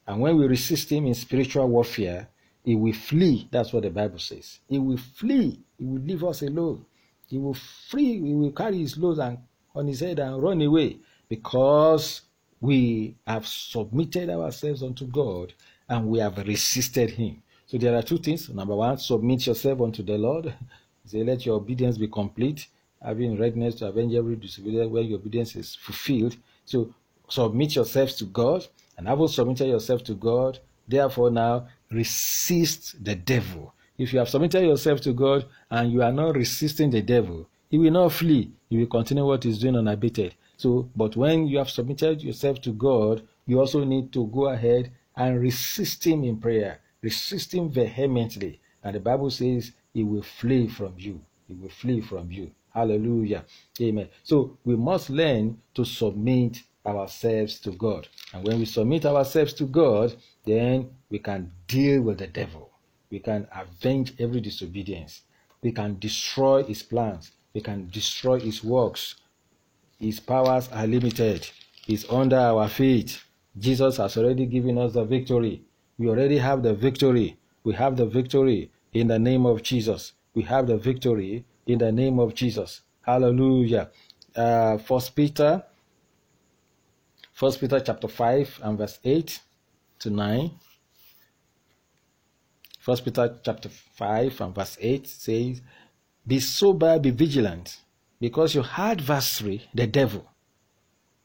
[0.06, 2.28] And when we resist him in spiritual warfare,
[2.62, 3.48] he will flee.
[3.50, 4.60] That's what the Bible says.
[4.68, 5.58] He will flee.
[5.78, 6.84] He will leave us alone.
[7.28, 8.20] He will flee.
[8.20, 9.38] He will carry his load and,
[9.74, 12.22] on his head and run away because
[12.60, 15.54] we have submitted ourselves unto God
[15.88, 17.42] and we have resisted him.
[17.66, 18.50] So there are two things.
[18.50, 20.52] Number one, submit yourself unto the Lord.
[21.06, 22.66] Say, let your obedience be complete
[23.02, 26.36] having readiness to avenge every disobedience when your obedience is fulfilled.
[26.64, 26.94] So
[27.28, 33.74] submit yourselves to God, and having submitted yourself to God, therefore now resist the devil.
[33.98, 37.78] If you have submitted yourself to God and you are not resisting the devil, he
[37.78, 38.52] will not flee.
[38.68, 40.34] He will continue what he's doing unabated.
[40.56, 44.90] So, but when you have submitted yourself to God, you also need to go ahead
[45.16, 46.80] and resist him in prayer.
[47.02, 48.60] Resist him vehemently.
[48.82, 51.20] And the Bible says he will flee from you.
[51.48, 52.50] He will flee from you.
[52.76, 53.46] Hallelujah.
[53.80, 54.10] Amen.
[54.22, 58.06] So we must learn to submit ourselves to God.
[58.34, 62.70] And when we submit ourselves to God, then we can deal with the devil.
[63.10, 65.22] We can avenge every disobedience.
[65.62, 67.32] We can destroy his plans.
[67.54, 69.14] We can destroy his works.
[69.98, 71.48] His powers are limited.
[71.86, 73.22] He's under our feet.
[73.58, 75.62] Jesus has already given us the victory.
[75.96, 77.38] We already have the victory.
[77.64, 80.12] We have the victory in the name of Jesus.
[80.34, 82.82] We have the victory in the name of Jesus.
[83.02, 83.90] Hallelujah.
[84.34, 85.62] Uh, First Peter,
[87.32, 89.40] First Peter chapter five and verse eight
[89.98, 90.52] to nine.
[92.80, 95.60] First Peter chapter five and verse eight says,
[96.26, 97.78] "Be sober, be vigilant,
[98.20, 100.24] because your adversary, the devil,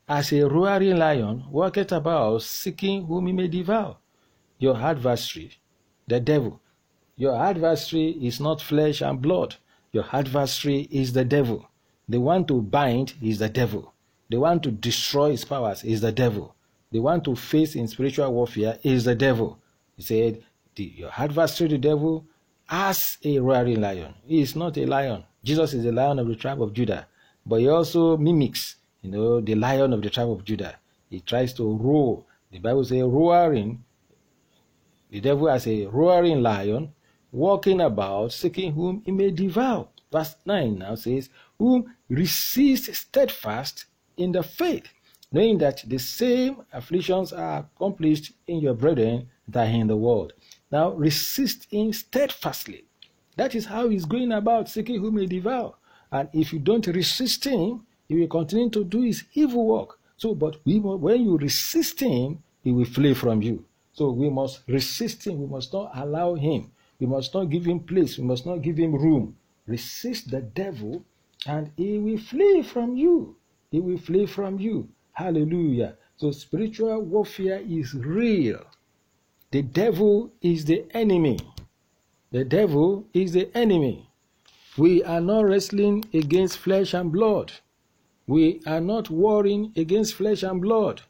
[0.07, 3.97] as a roaring lion, walketh about seeking whom he may devour."
[4.59, 5.51] Your adversary,
[6.07, 6.59] the devil,
[7.15, 9.55] your adversary is not flesh and blood
[9.91, 11.67] your adversary is the devil.
[12.07, 13.93] The one to bind is the devil.
[14.29, 16.55] The one to destroy his powers is the devil.
[16.91, 19.59] The one to face in spiritual warfare is the devil.
[19.95, 20.43] He said,
[20.75, 22.25] Your adversary, the devil,
[22.69, 24.13] as a roaring lion.
[24.25, 25.23] He is not a lion.
[25.43, 27.07] Jesus is the lion of the tribe of Judah.
[27.45, 30.75] But he also mimics, you know, the lion of the tribe of Judah.
[31.09, 32.23] He tries to roar.
[32.51, 33.83] The Bible says, roaring.
[35.09, 36.93] The devil as a roaring lion
[37.31, 39.87] walking about, seeking whom he may devour.
[40.11, 43.85] Verse 9 now says, Whom resist steadfast
[44.17, 44.87] in the faith,
[45.31, 50.33] knowing that the same afflictions are accomplished in your brethren that in the world.
[50.71, 52.85] Now resist him steadfastly.
[53.37, 55.73] That is how he's going about seeking whom he devour.
[56.11, 59.97] And if you don't resist him, he will continue to do his evil work.
[60.17, 63.63] So, but we, when you resist him, he will flee from you.
[63.93, 65.39] So we must resist him.
[65.39, 68.17] We must not allow him we must not give him place.
[68.19, 69.35] We must not give him room.
[69.65, 71.03] Resist the devil
[71.47, 73.35] and he will flee from you.
[73.71, 74.87] He will flee from you.
[75.13, 75.97] Hallelujah.
[76.17, 78.63] So spiritual warfare is real.
[79.49, 81.39] The devil is the enemy.
[82.31, 84.07] The devil is the enemy.
[84.77, 87.51] We are not wrestling against flesh and blood.
[88.27, 91.01] We are not warring against flesh and blood.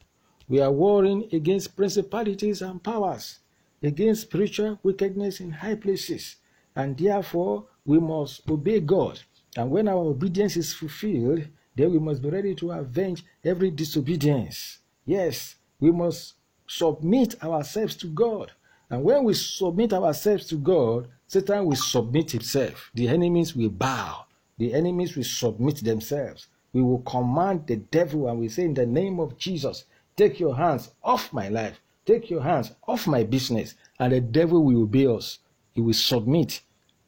[0.48, 3.40] We are warring against principalities and powers,
[3.84, 6.38] against spiritual wickedness in high places.
[6.76, 9.20] And therefore, we must obey God.
[9.58, 14.80] And when our obedience is fulfilled, then we must be ready to avenge every disobedience.
[15.06, 16.36] Yes, we must
[16.68, 18.52] submit ourselves to God.
[18.90, 22.92] And when we submit ourselves to God, Satan will submit himself.
[22.94, 24.26] The enemies will bow.
[24.58, 26.48] The enemies will submit themselves.
[26.74, 30.56] We will command the devil and we say, In the name of Jesus, take your
[30.56, 31.82] hands off my life.
[32.12, 33.74] Take your hands off my business.
[33.98, 35.40] And the devil will obey us.
[35.72, 36.60] He will submit.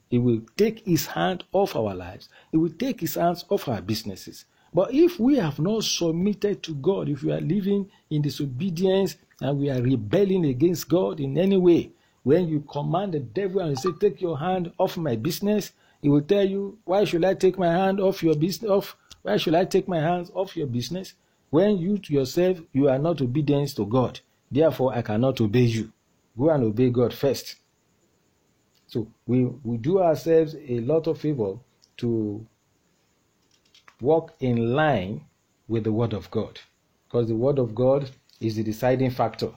[0.08, 2.30] He will take his hand off our lives.
[2.50, 4.46] He will take his hands off our businesses.
[4.72, 9.58] But if we have not submitted to God, if we are living in disobedience and
[9.58, 11.90] we are rebelling against God in any way,
[12.22, 16.08] when you command the devil and you say, Take your hand off my business, he
[16.08, 18.70] will tell you, Why should I take my hand off your business?
[18.70, 18.96] Off?
[19.20, 21.12] Why should I take my hands off your business?
[21.50, 24.20] When you to yourself, you are not obedient to God.
[24.54, 25.90] Therefore, I cannot obey you.
[26.38, 27.56] Go and obey God first.
[28.86, 31.56] So we, we do ourselves a lot of favor
[31.96, 32.46] to
[34.00, 35.22] walk in line
[35.66, 36.60] with the Word of God.
[37.08, 38.08] Because the Word of God
[38.40, 39.50] is the deciding factor.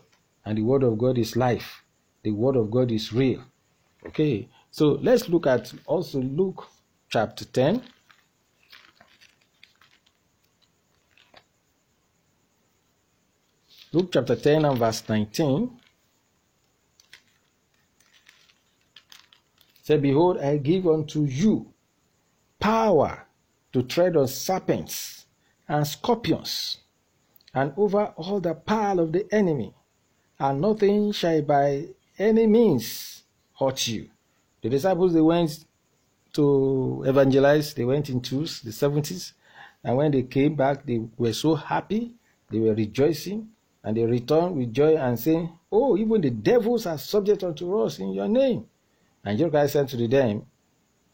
[0.43, 1.83] And the Word of God is life.
[2.23, 3.43] The Word of God is real.
[4.07, 6.67] Okay, so let's look at also Luke
[7.09, 7.83] chapter 10.
[13.97, 15.71] Luke chapter 10 and verse 19.
[19.81, 21.73] Say, Behold, I give unto you
[22.59, 23.25] power
[23.73, 25.25] to tread on serpents
[25.67, 26.77] and scorpions,
[27.55, 29.73] and over all the power of the enemy,
[30.37, 31.87] and nothing shall by
[32.19, 33.23] any means
[33.59, 34.11] hurt you.
[34.61, 35.65] The disciples they went
[36.33, 39.31] to evangelize, they went in twos, the 70s,
[39.83, 42.13] and when they came back, they were so happy,
[42.51, 43.49] they were rejoicing,
[43.87, 47.99] and they returned with joy and saying, Oh, even the devils are subject unto us
[47.99, 48.65] in your name.
[49.23, 50.45] And Christ said to them,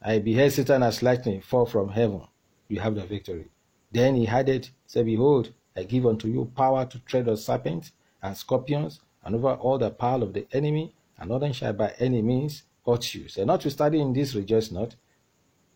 [0.02, 2.24] I beheld Satan as lightning fall from heaven.
[2.70, 3.52] You have the victory.
[3.92, 7.92] Then he added, Say, Behold, I give unto you power to tread on serpents
[8.24, 12.24] and scorpions, and over all the power of the enemy, and nothing shall by any
[12.24, 13.28] means hurt you.
[13.28, 14.96] So notwithstanding in this rejoice not,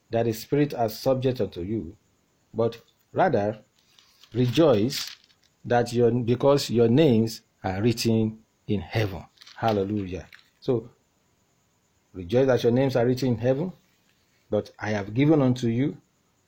[0.10, 1.96] that the spirit are subject unto you,
[2.56, 2.82] but
[3.14, 3.60] rather
[4.34, 5.16] rejoice
[5.65, 9.24] that your because your names are written in heaven.
[9.56, 10.28] Hallelujah.
[10.60, 10.89] So
[12.13, 13.74] rejoice that your names are written in heaven,
[14.50, 15.98] but I have given unto you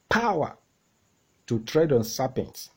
[0.10, 0.58] power
[1.48, 2.70] to tread on serpents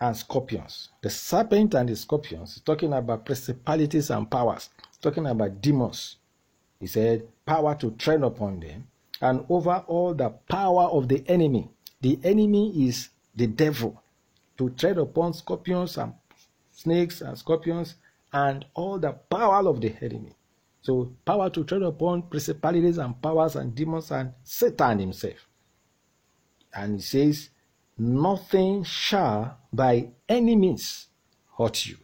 [0.00, 0.88] and scorpions.
[1.00, 6.16] The serpent and the scorpions talking about principalities and powers, talking about demons.
[6.80, 8.88] He said, power to tread upon them
[9.20, 11.70] and over all the power of the enemy.
[12.00, 14.01] The enemy is the devil
[14.58, 16.14] to tread upon scorpions and
[16.70, 17.96] snakes and scorpions
[18.32, 20.34] and all the power of the enemy.
[20.82, 25.48] So, power to tread upon principalities and powers and demons and Satan himself.
[26.74, 27.50] And he says,
[27.98, 31.08] Nothing shall by any means
[31.56, 31.98] hurt you.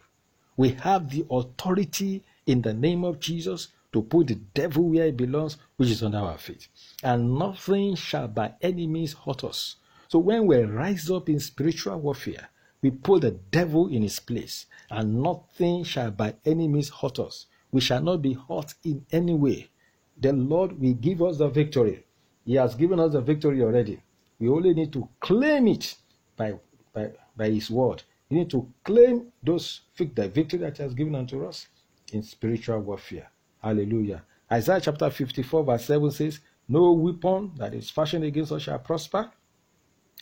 [0.57, 5.13] We have the authority in the name of Jesus to put the devil where he
[5.13, 6.69] belongs, which is under our feet.
[7.03, 9.77] And nothing shall by any means hurt us.
[10.09, 12.49] So when we rise up in spiritual warfare,
[12.81, 17.47] we put the devil in his place, and nothing shall by any means hurt us.
[17.71, 19.69] We shall not be hurt in any way.
[20.19, 22.05] The Lord will give us the victory.
[22.47, 24.03] He has given us the victory already.
[24.39, 25.97] We only need to claim it
[26.37, 26.55] by,
[26.95, 28.03] by, by His word.
[28.31, 31.67] We need to claim those the victory that He has given unto us
[32.13, 33.31] in spiritual warfare.
[33.63, 34.23] Hallelujah.
[34.51, 39.31] Isaiah chapter 54, verse 7 says, No weapon that is fashioned against us shall prosper,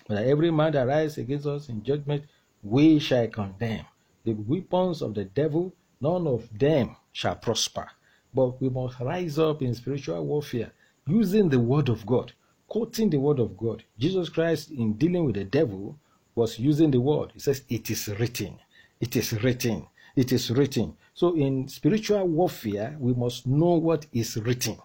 [0.09, 2.25] but every man that rises against us in judgment,
[2.63, 3.85] we shall condemn.
[4.25, 7.89] The weapons of the devil, none of them shall prosper.
[8.35, 10.73] But we must rise up in spiritual warfare
[11.07, 12.33] using the word of God,
[12.69, 13.85] quoting the word of God.
[13.99, 15.99] Jesus Christ, in dealing with the devil,
[16.35, 17.31] was using the word.
[17.33, 18.59] He says, It is written.
[19.01, 19.87] It is written.
[20.15, 20.97] It is written.
[21.15, 24.79] So in spiritual warfare, we must know what is written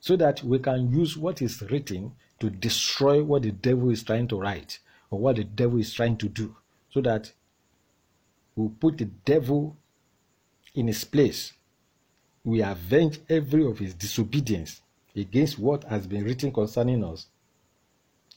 [0.00, 4.28] so that we can use what is written to destroy what the devil is trying
[4.28, 4.78] to write
[5.10, 6.54] or what the devil is trying to do
[6.90, 7.32] so that
[8.54, 9.76] we put the devil
[10.74, 11.52] in his place.
[12.44, 14.80] We avenge every of his disobedience
[15.14, 17.26] against what has been written concerning us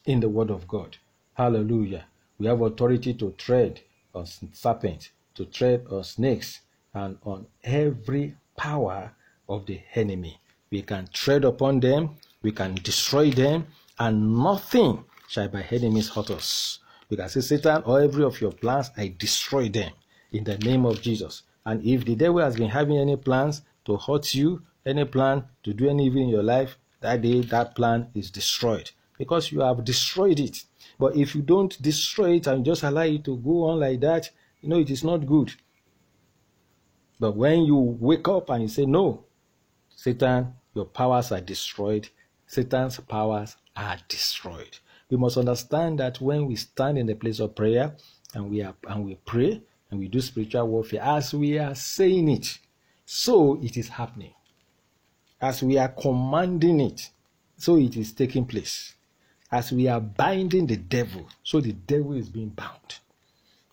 [0.06, 0.98] in the Word of God.
[1.34, 2.06] Hallelujah.
[2.38, 3.82] We have authority to tread
[4.16, 6.62] on serpents, to tread on snakes,
[6.94, 9.12] and on every power
[9.48, 10.40] of the enemy.
[10.72, 13.68] We can tread upon them, we can destroy them,
[14.00, 16.80] and nothing shall by enemies hurt us.
[17.10, 19.92] You can say, Satan, or every of your plans, I destroy them
[20.32, 21.44] in the name of Jesus.
[21.66, 25.74] And if the devil has been having any plans to hurt you, any plan to
[25.74, 29.84] do any evil in your life, that day that plan is destroyed because you have
[29.84, 30.64] destroyed it.
[30.98, 34.30] But if you don't destroy it and just allow it to go on like that,
[34.62, 35.54] you know, it is not good.
[37.20, 39.26] But when you wake up and you say, No,
[39.96, 42.10] Satan, your powers are destroyed,
[42.48, 44.78] Satan's powers are destroyed.
[45.10, 47.96] We must understand that when we stand in the place of prayer
[48.34, 52.30] and we are and we pray and we do spiritual warfare, as we are saying
[52.30, 52.60] it,
[53.06, 54.34] so it is happening.
[55.42, 57.10] As we are commanding it,
[57.58, 58.94] so it is taking place.
[59.52, 63.00] As we are binding the devil, so the devil is being bound.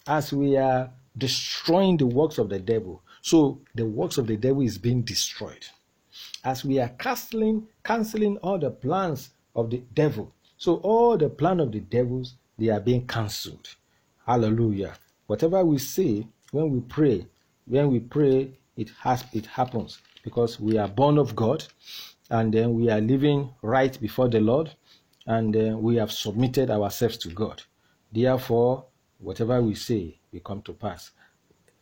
[0.06, 4.62] As we are destroying the works of the devil, so the works of the devil
[4.62, 5.66] is being destroyed.
[6.44, 11.58] As we are canceling, canceling all the plans of the devil, so all the plan
[11.58, 13.74] of the devils they are being cancelled.
[14.24, 14.94] Hallelujah.
[15.26, 17.26] Whatever we say when we pray,
[17.66, 21.64] when we pray, it has it happens because we are born of God,
[22.30, 24.74] and then we are living right before the Lord,
[25.26, 27.62] and then we have submitted ourselves to God.
[28.12, 28.84] Therefore,
[29.18, 31.10] whatever we say will come to pass.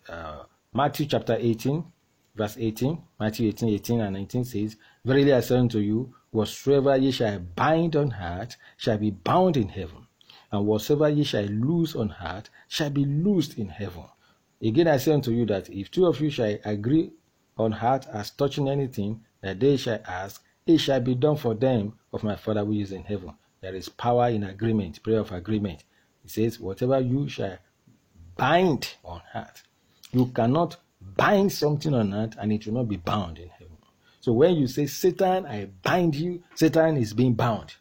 [0.09, 1.85] Uh, Matthew chapter 18,
[2.35, 7.11] verse 18, Matthew 18, 18 and 19 says, Verily I say unto you, whatsoever ye
[7.11, 10.07] shall bind on earth shall be bound in heaven,
[10.51, 14.05] and whatsoever ye shall loose on earth shall be loosed in heaven.
[14.63, 17.13] Again I say unto you that if two of you shall agree
[17.57, 21.93] on earth as touching anything that they shall ask, it shall be done for them
[22.13, 23.35] of my Father who is in heaven.
[23.61, 25.85] There is power in agreement, prayer of agreement.
[26.23, 27.59] He says, Whatever you shall
[28.37, 29.63] bind on earth
[30.15, 30.77] you cannot
[31.17, 33.77] bind something on earth and it will not be bound in heaven.
[34.21, 37.75] So when you say, Satan, I bind you, Satan is being bound.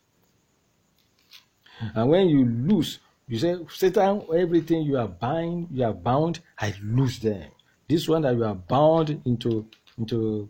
[1.96, 6.74] And when you lose, you say, Satan, everything you are bind, you are bound, I
[6.84, 7.50] lose them.
[7.88, 9.68] This one that you are bound into
[9.98, 10.50] into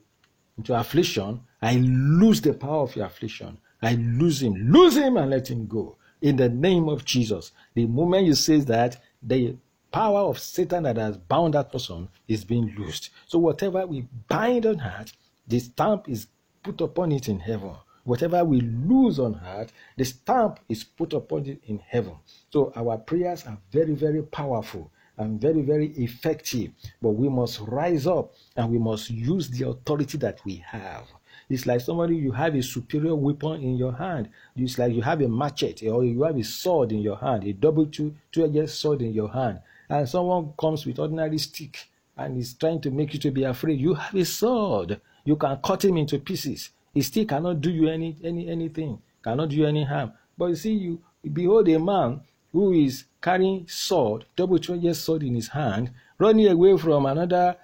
[0.58, 3.58] into affliction, I lose the power of your affliction.
[3.82, 4.54] I lose him.
[4.72, 5.98] Lose him and let him go.
[6.22, 7.52] In the name of Jesus.
[7.74, 9.58] The moment you say that, the
[9.94, 13.12] power of Satan that has bound that person is being loosed.
[13.28, 15.14] So whatever we bind on earth,
[15.48, 16.28] the stamp is
[16.64, 17.76] put upon it in heaven.
[18.04, 22.16] Whatever we lose on earth, the stamp is put upon it in heaven.
[22.50, 26.72] So our prayers are very, very powerful and very, very effective.
[27.00, 31.06] But we must rise up and we must use the authority that we have.
[31.50, 34.30] It's like somebody you have a superior weapon in your hand.
[34.56, 37.54] It's like you have a machete or you have a sword in your hand, a
[37.54, 39.60] double two two-edged sword in your hand
[39.90, 43.80] and someone comes with ordinary stick and is trying to make you to be afraid,
[43.80, 45.02] you have a sword.
[45.26, 46.70] You can cut him into pieces.
[46.94, 50.14] He still cannot do you any, any anything, cannot do you any harm.
[50.38, 52.22] But you see, you behold a man
[52.52, 57.56] who is carrying sword, double-edged sword in his hand, running away from another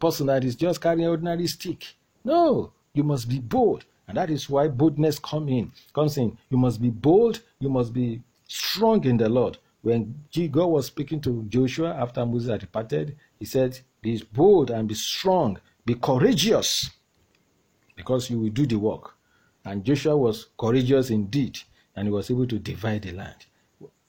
[0.00, 1.94] person that is just carrying ordinary stick.
[2.24, 3.84] No, you must be bold.
[4.08, 6.38] And that is why boldness come in, comes in.
[6.48, 9.58] You must be bold, you must be strong in the Lord.
[9.86, 14.88] When God was speaking to Joshua after Moses had departed, he said, Be bold and
[14.88, 16.90] be strong, be courageous,
[17.94, 19.14] because you will do the work.
[19.64, 21.60] And Joshua was courageous indeed,
[21.94, 23.46] and he was able to divide the land.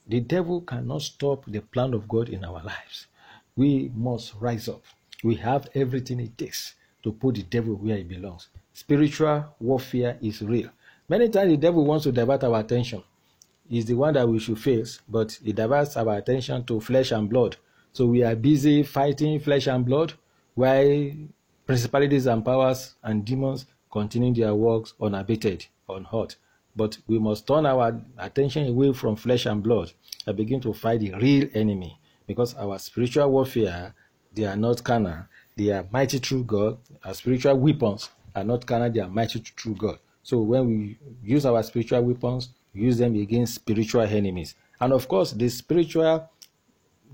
[0.04, 3.06] The devil cannot stop the plan of God in our lives.
[3.54, 4.82] We must rise up.
[5.22, 6.74] We have everything it takes
[7.04, 8.48] to put the devil where he belongs.
[8.72, 10.70] Spiritual warfare is real.
[11.08, 13.04] Many times the devil wants to divert our attention
[13.70, 17.28] is the one that we should face, but it diverts our attention to flesh and
[17.28, 17.56] blood.
[17.92, 20.14] So we are busy fighting flesh and blood,
[20.54, 21.10] while
[21.66, 26.36] principalities and powers and demons continue their works unabated, unhurt.
[26.76, 29.92] But we must turn our attention away from flesh and blood
[30.26, 31.98] and begin to fight the real enemy.
[32.26, 33.94] Because our spiritual warfare,
[34.34, 35.24] they are not carnal,
[35.56, 36.78] they are mighty through God.
[37.04, 39.98] Our spiritual weapons are not carnal, they are mighty through God.
[40.22, 44.54] So when we use our spiritual weapons, use them against spiritual enemies.
[44.80, 46.30] And of course, the spiritual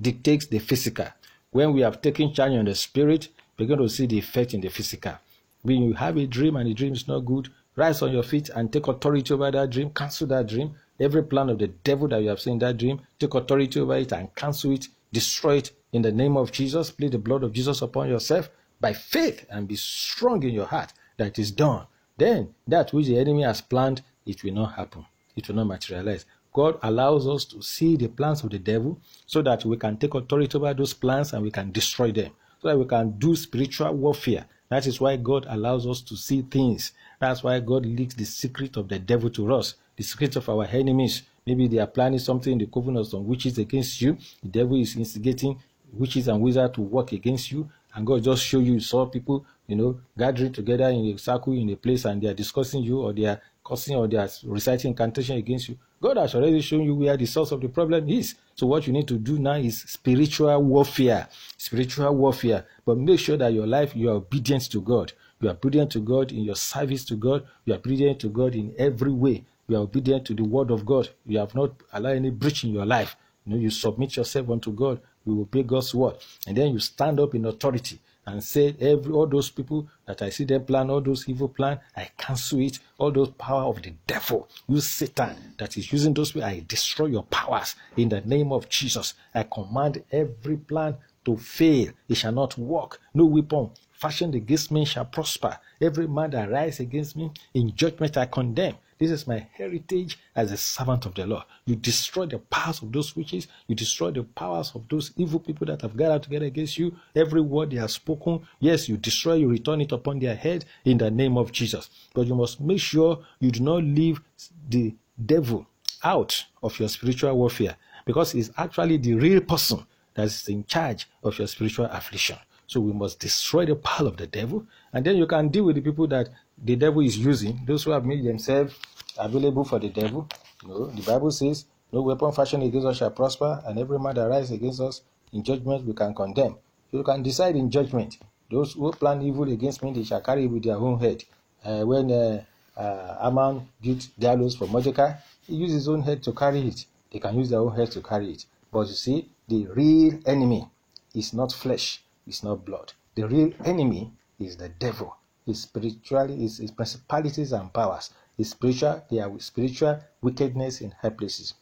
[0.00, 1.06] dictates the physical.
[1.50, 4.60] When we have taken charge on the spirit, we're going to see the effect in
[4.60, 5.14] the physical.
[5.62, 8.50] When you have a dream and the dream is not good, rise on your feet
[8.50, 10.74] and take authority over that dream, cancel that dream.
[11.00, 13.96] Every plan of the devil that you have seen in that dream, take authority over
[13.96, 16.90] it and cancel it, destroy it in the name of Jesus.
[16.90, 18.50] Plead the blood of Jesus upon yourself
[18.80, 21.86] by faith and be strong in your heart that is done.
[22.16, 25.06] Then that which the enemy has planned, it will not happen
[25.36, 26.26] it will not materialize.
[26.52, 30.14] God allows us to see the plans of the devil so that we can take
[30.14, 32.30] authority over those plans and we can destroy them.
[32.62, 34.46] So that we can do spiritual warfare.
[34.68, 36.92] That is why God allows us to see things.
[37.20, 40.64] That's why God leaks the secret of the devil to us, the secret of our
[40.64, 44.16] enemies, Maybe they are planning something in the coven of some witches against you.
[44.42, 45.58] The devil is instigating
[45.92, 47.68] witches and wizards to work against you.
[47.94, 51.70] And God just show you, saw people, you know, gathering together in a circle in
[51.70, 54.90] a place and they are discussing you or they are cursing or they are reciting
[54.90, 55.78] incantation against you.
[56.00, 58.34] God has already shown you where the source of the problem is.
[58.54, 61.28] So what you need to do now is spiritual warfare.
[61.56, 62.66] Spiritual warfare.
[62.84, 65.12] But make sure that your life you are obedient to God.
[65.40, 67.46] You are obedient to God in your service to God.
[67.64, 69.44] You are obedient to God in every way.
[69.66, 71.08] You are obedient to the word of God.
[71.24, 73.16] You have not allowed any breach in your life.
[73.46, 75.00] You know, you submit yourself unto God.
[75.24, 76.16] You obey God's word.
[76.46, 80.30] And then you stand up in authority and say, every all those people that I
[80.30, 82.78] see them plan, all those evil plan, I cancel it.
[82.98, 87.06] All those power of the devil, you Satan that is using those people, I destroy
[87.06, 89.14] your powers in the name of Jesus.
[89.34, 91.90] I command every plan to fail.
[92.08, 93.00] It shall not work.
[93.14, 95.58] No weapon fashioned against me shall prosper.
[95.80, 98.76] Every man that rise against me in judgment I condemn.
[99.04, 101.42] This is my heritage as a servant of the Lord.
[101.66, 103.48] You destroy the powers of those witches.
[103.66, 106.96] You destroy the powers of those evil people that have gathered together against you.
[107.14, 110.96] Every word they have spoken, yes, you destroy, you return it upon their head in
[110.96, 111.90] the name of Jesus.
[112.14, 114.22] But you must make sure you do not leave
[114.70, 114.94] the
[115.26, 115.66] devil
[116.02, 117.76] out of your spiritual warfare
[118.06, 119.84] because he's actually the real person
[120.14, 122.38] that is in charge of your spiritual affliction.
[122.66, 125.76] So we must destroy the power of the devil, and then you can deal with
[125.76, 128.74] the people that the devil is using, those who have made themselves
[129.18, 130.28] available for the devil.
[130.66, 134.28] Know, the Bible says, No weapon fashioned against us shall prosper, and every man that
[134.28, 135.02] rises against us
[135.32, 136.56] in judgment we can condemn.
[136.92, 138.18] You can decide in judgment.
[138.50, 141.24] Those who plan evil against me, they shall carry it with their own head.
[141.64, 142.44] Uh, when uh,
[142.76, 145.14] uh, Aman built gallows for Mordecai,
[145.46, 146.84] he used his own head to carry it.
[147.10, 148.46] They can use their own head to carry it.
[148.70, 150.68] But you see, the real enemy
[151.14, 152.92] is not flesh, it's not blood.
[153.14, 155.16] The real enemy is the devil.
[155.46, 158.10] His spirituality, his, his principalities and powers.
[158.36, 161.54] His spiritual, their spiritual wickedness in high places.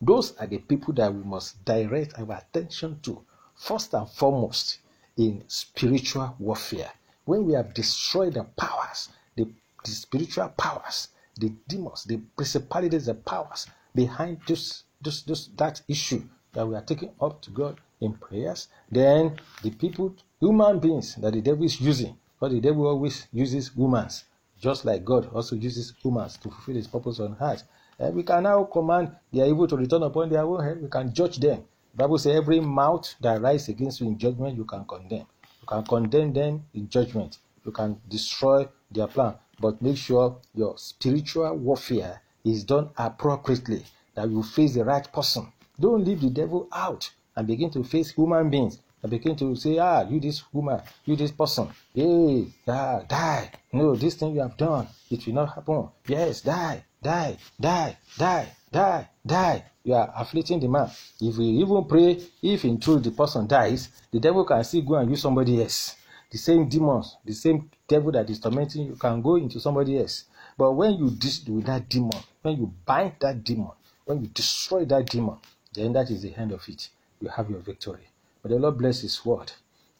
[0.00, 3.24] Those are the people that we must direct our attention to
[3.54, 4.78] first and foremost
[5.16, 6.90] in spiritual warfare.
[7.24, 9.46] When we have destroyed the powers, the,
[9.84, 11.08] the spiritual powers,
[11.38, 16.22] the demons, the principalities, the powers behind this, this, this, that issue
[16.52, 21.32] that we are taking up to God in prayers, then the people, human beings that
[21.32, 24.24] the devil is using, because the devil always uses humans,
[24.60, 27.62] just like God also uses humans to fulfill his purpose on earth.
[28.00, 30.82] And we can now command their evil to return upon their own head.
[30.82, 31.62] We can judge them.
[31.94, 35.26] The Bible says every mouth that rises against you in judgment, you can condemn.
[35.60, 37.38] You can condemn them in judgment.
[37.64, 39.34] You can destroy their plan.
[39.60, 43.84] But make sure your spiritual warfare is done appropriately,
[44.16, 45.52] that you face the right person.
[45.78, 49.78] Don't leave the devil out and begin to face human beings and begin to say,
[49.78, 53.50] ah, you this woman, you this person, hey, ah, die.
[53.72, 55.88] No, this thing you have done, it will not happen.
[56.06, 59.64] Yes, die, die, die, die, die, die.
[59.84, 60.88] You are afflicting the man.
[61.20, 64.94] If we even pray, if in truth the person dies, the devil can still go
[64.94, 65.96] and use somebody else.
[66.30, 70.24] The same demons, the same devil that is tormenting you can go into somebody else.
[70.56, 73.72] But when you deal with that demon, when you bind that demon,
[74.04, 75.38] when you destroy that demon,
[75.74, 76.88] then that is the end of it.
[77.20, 78.06] You have your victory.
[78.44, 79.52] May the Lord bless His word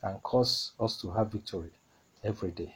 [0.02, 1.70] and cause us to have victory
[2.24, 2.74] every day.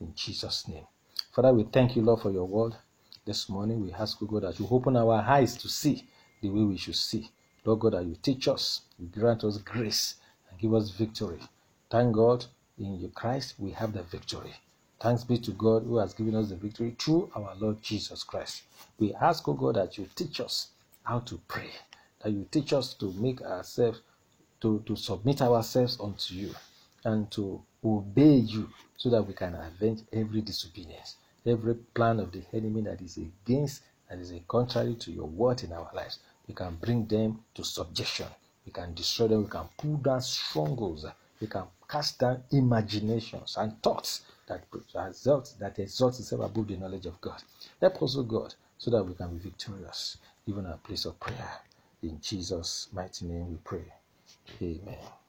[0.00, 0.86] In Jesus' name.
[1.32, 2.74] Father, we thank you, Lord, for your word.
[3.24, 6.06] This morning we ask, God, that you open our eyes to see
[6.40, 7.30] the way we should see.
[7.64, 10.14] Lord God, that you teach us, you grant us grace,
[10.50, 11.40] and give us victory.
[11.90, 12.46] Thank God,
[12.78, 14.54] in your Christ we have the victory.
[15.00, 18.62] Thanks be to God who has given us the victory through our Lord Jesus Christ.
[18.98, 20.68] We ask, O God, that you teach us
[21.02, 21.70] how to pray,
[22.22, 24.00] that you teach us to make ourselves
[24.60, 26.54] to, to submit ourselves unto you
[27.04, 32.42] and to obey you so that we can avenge every disobedience, every plan of the
[32.52, 36.18] enemy that is against, that is contrary to your word in our lives.
[36.48, 38.26] We can bring them to subjection.
[38.66, 39.44] We can destroy them.
[39.44, 41.06] We can pull down strongholds.
[41.40, 47.06] We can cast down imaginations and thoughts that result that exalt itself above the knowledge
[47.06, 47.42] of God.
[47.80, 51.20] Help us, O God, so that we can be victorious, even at a place of
[51.20, 51.60] prayer.
[52.02, 53.84] In Jesus' mighty name we pray.
[54.62, 55.27] Amen